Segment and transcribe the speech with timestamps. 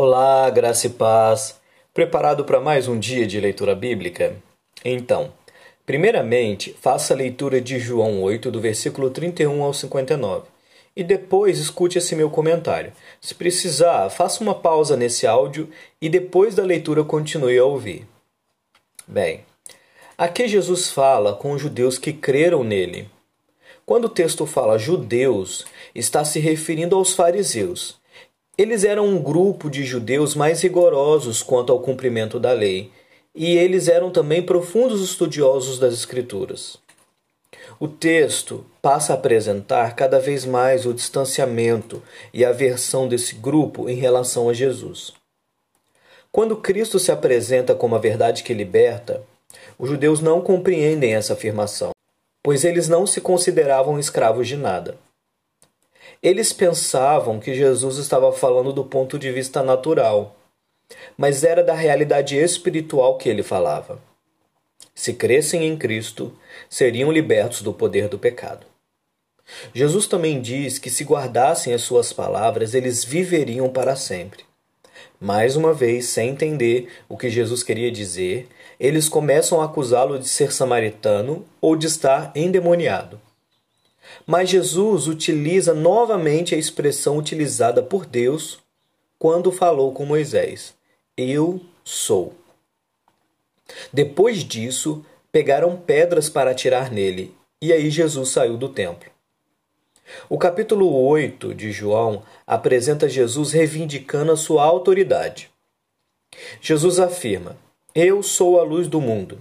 [0.00, 1.56] Olá, graça e paz.
[1.92, 4.36] Preparado para mais um dia de leitura bíblica?
[4.84, 5.32] Então,
[5.84, 10.46] primeiramente, faça a leitura de João 8, do versículo 31 ao 59,
[10.94, 12.92] e depois escute esse meu comentário.
[13.20, 15.68] Se precisar, faça uma pausa nesse áudio
[16.00, 18.06] e depois da leitura continue a ouvir.
[19.04, 19.40] Bem,
[20.16, 23.10] aqui Jesus fala com os judeus que creram nele.
[23.84, 27.98] Quando o texto fala judeus, está se referindo aos fariseus
[28.58, 32.90] eles eram um grupo de judeus mais rigorosos quanto ao cumprimento da lei,
[33.32, 36.76] e eles eram também profundos estudiosos das Escrituras.
[37.78, 42.02] O texto passa a apresentar cada vez mais o distanciamento
[42.34, 45.12] e a aversão desse grupo em relação a Jesus.
[46.32, 49.22] Quando Cristo se apresenta como a verdade que liberta,
[49.78, 51.90] os judeus não compreendem essa afirmação,
[52.42, 54.96] pois eles não se consideravam escravos de nada.
[56.22, 60.36] Eles pensavam que Jesus estava falando do ponto de vista natural,
[61.16, 64.00] mas era da realidade espiritual que ele falava.
[64.94, 66.32] Se crescem em Cristo,
[66.68, 68.66] seriam libertos do poder do pecado.
[69.72, 74.44] Jesus também diz que se guardassem as suas palavras, eles viveriam para sempre.
[75.20, 78.48] Mais uma vez, sem entender o que Jesus queria dizer,
[78.78, 83.20] eles começam a acusá-lo de ser samaritano ou de estar endemoniado.
[84.26, 88.58] Mas Jesus utiliza novamente a expressão utilizada por Deus
[89.18, 90.74] quando falou com Moisés:
[91.16, 92.34] Eu sou.
[93.92, 99.10] Depois disso, pegaram pedras para atirar nele, e aí Jesus saiu do templo.
[100.28, 105.50] O capítulo 8 de João apresenta Jesus reivindicando a sua autoridade.
[106.60, 107.56] Jesus afirma:
[107.94, 109.38] Eu sou a luz do mundo.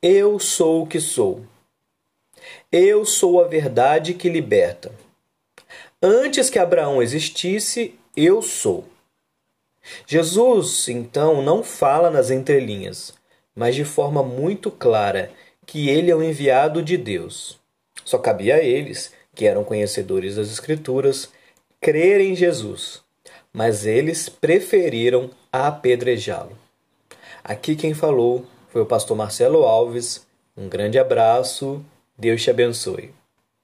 [0.00, 1.44] Eu sou o que sou.
[2.70, 4.92] Eu sou a verdade que liberta.
[6.02, 8.84] Antes que Abraão existisse, eu sou.
[10.06, 13.14] Jesus, então, não fala nas entrelinhas,
[13.54, 15.30] mas de forma muito clara
[15.66, 17.58] que ele é o enviado de Deus.
[18.04, 21.30] Só cabia a eles, que eram conhecedores das Escrituras,
[21.80, 23.02] crer em Jesus,
[23.52, 26.56] mas eles preferiram apedrejá-lo.
[27.42, 30.26] Aqui quem falou foi o pastor Marcelo Alves.
[30.56, 31.84] Um grande abraço
[32.18, 33.14] Deus te abençoe.